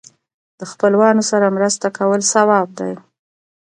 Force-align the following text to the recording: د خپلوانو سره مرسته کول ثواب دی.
د 0.59 0.61
خپلوانو 0.71 1.23
سره 1.31 1.53
مرسته 1.57 1.87
کول 1.97 2.21
ثواب 2.33 2.67
دی. 2.79 2.93